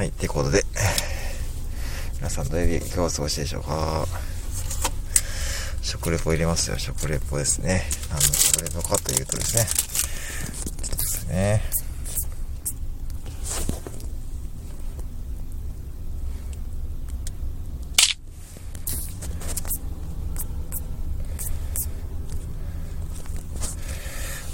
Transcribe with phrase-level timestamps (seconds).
[0.00, 0.64] はい、ってことで、
[2.16, 4.06] 皆さん土曜日いかがお過ごしでしょうか？
[5.82, 7.82] 食レポ入れますよ、食レポですね。
[8.08, 9.66] 何の食レポかというとですね、
[10.84, 11.62] ちょっとですね、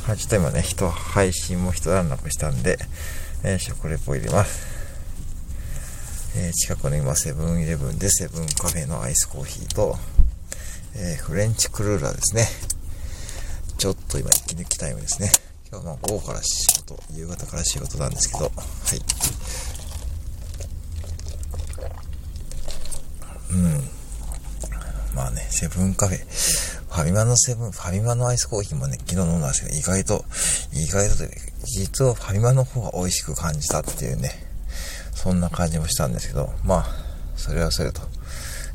[0.08, 2.78] はい、ちょっと今ね、人、配信も一段落したんで、
[3.44, 4.74] えー、食レポ入れます。
[6.38, 9.96] えー、近くの今、セブンイレブンでセブンカフェのアイスコーヒーと、
[10.94, 12.46] えー、フレンチクルーラーですね。
[13.78, 15.30] ちょっと今、息抜きタイムですね。
[15.72, 18.52] 今日は午後から仕事、夕方から仕事なんですけど、はい。
[23.52, 23.90] うん。
[25.14, 26.18] まあね、セブンカフェ。
[26.18, 30.24] ファミマのセブン、ファミマのアイスコーヒーもね、昨日飲んだんですけど、意外と、
[30.74, 31.14] 意外と、
[31.64, 34.45] 実はファミマの方が美味しく感じたっていうね、
[35.26, 36.86] そんな感じもしたんですけど、まあ、
[37.34, 38.00] それはそれと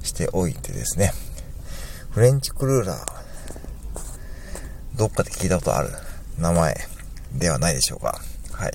[0.03, 1.13] しておいてですね、
[2.09, 3.12] フレンチクルーラー、
[4.97, 5.91] どっかで聞いたことある
[6.38, 6.75] 名前
[7.31, 8.19] ではないでしょうか。
[8.51, 8.73] はい。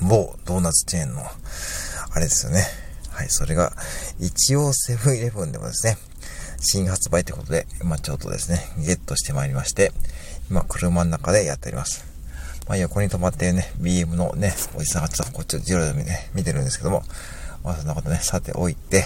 [0.00, 2.66] 某ドーナツチェーンの、あれですよね。
[3.10, 3.72] はい、それが、
[4.20, 5.98] 一応セブンイレブンでもですね、
[6.60, 9.90] 新発売ってことで、まあちょっとですね、ゲットしてまいりまして、
[10.48, 12.11] 今車の中でやっております。
[12.68, 17.02] まあ横に止まってるね、BM のね、おじさんがちょっとこっちをジロで見,、ね、見てるんですけども、
[17.64, 19.04] まあそんなことね、さておいて、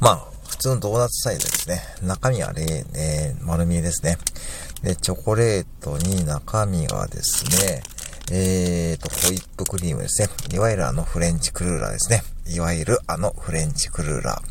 [0.00, 1.80] まあ、普通のドーナツサイズですね。
[2.02, 4.16] 中身はね、えー、丸見えですね。
[4.82, 7.82] で、チョコレートに中身がですね、
[8.32, 10.28] えーと、ホイップクリームですね。
[10.54, 12.22] いわゆるあのフレンチクルーラーですね。
[12.46, 14.42] いわゆるあのフレンチクルーラー。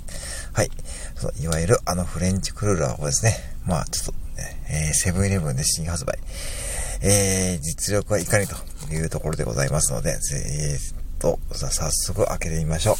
[0.53, 0.69] はい。
[1.15, 4.13] そういわゆるあのフレンチクルーラーをですね、まあちょっと、
[4.69, 6.17] えー、セブンイレブンで新発売。
[7.01, 8.55] えー、実力はいかにと
[8.93, 12.95] いうところでございますので、えーと、さ早速開けてみましょう。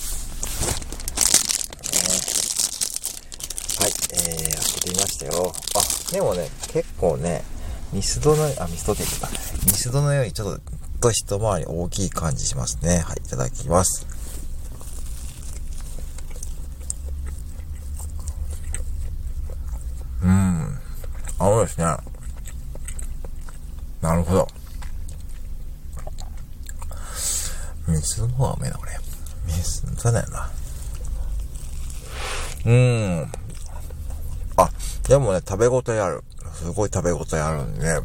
[3.82, 5.54] はい、えー、開けてみましたよ。
[5.76, 7.44] あ、でもね、結構ね、
[7.92, 9.30] ミスドの、あ、ミスドって言った。
[9.66, 10.60] ミスドのようにちょっ
[11.00, 13.00] と一回り大きい感じしますね。
[13.00, 14.06] はい、いただきます。
[20.22, 20.80] うん。
[21.60, 21.86] あのですね。
[24.02, 24.48] なるほど。
[27.88, 28.92] ミスドの方がうめえな、これ。
[29.46, 30.50] ミスドだよな。
[32.66, 33.32] うーん。
[34.56, 34.70] あ、
[35.08, 36.24] でもね、食べ応えある。
[36.54, 38.00] すごい食べ応えあるんで、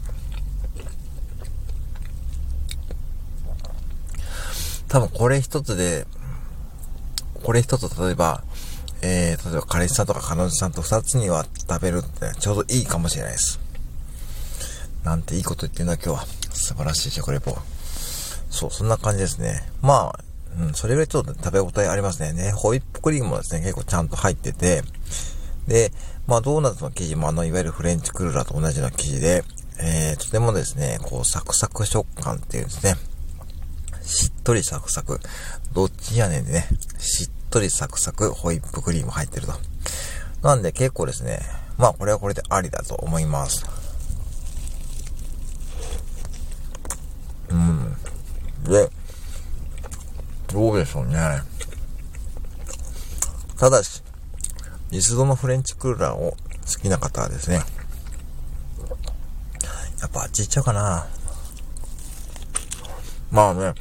[4.88, 6.06] 多分これ一つで、
[7.42, 8.42] これ一つ例えば、
[9.06, 13.60] えー、例えば彼氏さんとか彼女さんと二つには食べるってちょうどいいかもしれないです。
[15.04, 16.26] なんていいこと言ってんだ今日は。
[16.54, 17.54] 素晴らしい食レポ。
[18.48, 19.68] そう、そんな感じですね。
[19.82, 20.18] まあ、
[20.58, 22.32] うん、それぐらいちょっと食べ応えありますね。
[22.32, 24.82] ね、ホイップクリームもですね、結構ちゃんと入ってて、
[25.68, 25.92] で、
[26.26, 29.44] まあドーナツの生地もあの、いわゆるフレンチクルーラーと同じような生地で、
[29.80, 32.94] えー、とてもですね、こう、サクサク食感っていうんですね。
[34.04, 35.20] しっとりサクサク。
[35.72, 36.68] どっちやねんでね、
[36.98, 39.54] しっとりサクサクホイップクリーム入ってると。
[40.42, 41.40] なんで結構ですね、
[41.78, 43.64] まあこれはこれでありだと思います。
[47.48, 47.96] うん。
[48.64, 48.90] で、
[50.48, 51.42] どうでしょうね。
[53.58, 54.02] ただし、
[54.90, 56.36] ミスドのフレンチクーラーを
[56.66, 57.62] 好きな方はですね、
[60.00, 61.06] やっぱあっち行っちゃうかな。
[63.30, 63.74] まあね、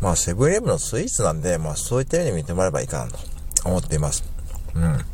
[0.00, 3.18] まあセブンイレブンのスイーツなんで、まあそういった意味で見てもらえばいいかなと
[3.64, 4.24] 思っています。
[4.74, 5.04] うん。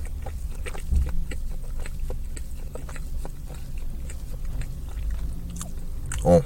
[6.25, 6.43] お。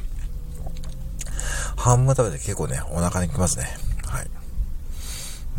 [1.76, 3.76] 半分食べて結構ね、お腹にきますね。
[4.06, 4.30] はい。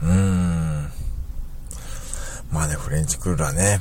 [0.04, 0.92] うーん。
[2.52, 3.80] まあね、フレンチクルーラーね。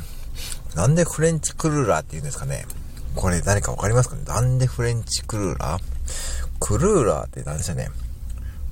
[0.75, 2.67] なんでフレンチクルーラーって言うんですかね。
[3.15, 5.83] これ誰かわかりますかねなんでフレンチクルーラー？
[6.61, 7.89] クルーラーって何でしたね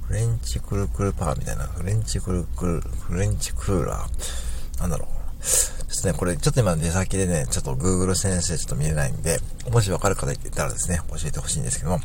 [0.07, 1.65] フレンチクルクルパーみたいな。
[1.65, 4.81] フレンチクルクル、フレンチクルーラー。
[4.81, 5.09] なんだろう。
[5.41, 9.41] ですね、これちょっと今出先でね、ちょっと Google 先生ちょっと見えないんで、
[9.71, 12.01] もしわかる方いたらですね、教えてほしいんですけども。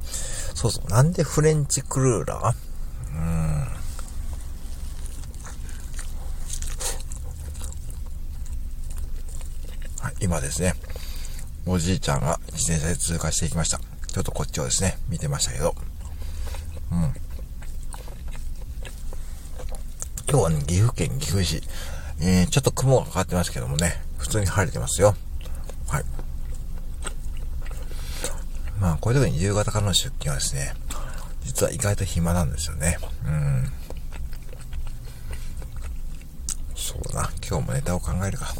[0.55, 2.55] そうそう、なんでフレンチクルーラー？
[3.13, 3.19] うー
[3.65, 3.67] ん。
[10.21, 10.73] 今ですね、
[11.65, 13.79] おじいちゃんが自転車で通過していきました。
[14.07, 15.75] ちょっとこっちをですね、見てましたけど。
[16.91, 17.13] うん。
[20.29, 21.63] 今日はね、岐阜県岐阜市。
[22.21, 25.15] えー、ちょっと雲がかかってますけどもね、普通に晴れてますよ。
[25.87, 26.03] はい。
[28.79, 30.75] まあ、こういう時に夕方からの出勤はですね、
[31.41, 32.99] 実は意外と暇なんですよね。
[33.25, 33.71] うん。
[36.75, 37.29] そうだな。
[37.43, 38.53] 今日もネタを考えるか。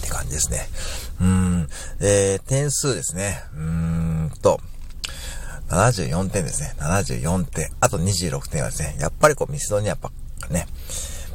[0.00, 0.66] って感じですね。
[1.20, 1.68] うん。
[2.00, 3.42] え、点数ですね。
[3.52, 4.62] うーんと、
[5.68, 6.74] 74点ですね。
[6.78, 7.68] 74点。
[7.80, 10.10] あと26点はですね、やっぱりこうミスドにやっぱ
[10.50, 10.66] ね、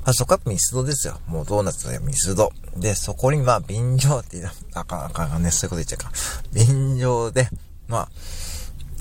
[0.06, 1.20] まあ、そこはミスドですよ。
[1.28, 2.52] もうドーナツはミスド。
[2.76, 6.12] で、そこにまあ便乗って言ったあかんあかんね、そういうこと言っちゃうか。
[6.52, 7.48] 便乗で、
[7.88, 8.14] まあ、って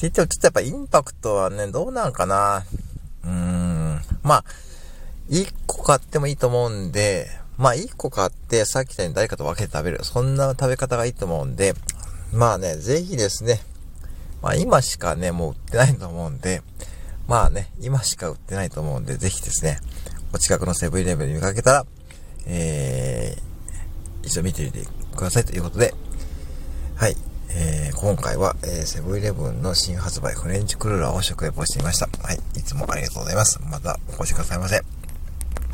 [0.02, 2.64] 言ってもちょっとやっぱインパクトはね、どうなんかな。
[3.24, 4.00] うーん。
[4.22, 4.44] まあ、
[5.28, 7.28] 1個買ってもいいと思うんで、
[7.58, 10.04] まあ1個買って、さっき言ったように誰かと分けて食べる。
[10.04, 11.74] そんな食べ方がいいと思うんで、
[12.32, 13.60] まあね、ぜひですね、
[14.40, 16.62] まあ今しかね、もう売ってないと思うんで、
[17.26, 19.78] まあね、今しか売ってないと思うんで、ぜひですね、
[20.32, 21.86] お近くのセブンイレブンに見かけたら、
[22.46, 24.84] えー、一度見てみて
[25.14, 25.94] くださいということで、
[26.96, 27.16] はい、
[27.50, 32.08] えー、今回は、えー、セブンイレブンの新発売フレンチクルーラーを食レポしてみました。
[32.22, 33.60] はい、いつもありがとうございます。
[33.70, 34.91] またお越しくださいませ。